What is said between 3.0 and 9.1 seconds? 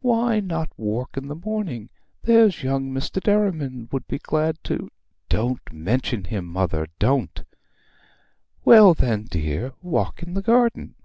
Derriman would be glad to' 'Don't mention him, mother, don't!' 'Well